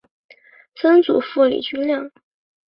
[0.73, 2.09] 曾祖父李均亮。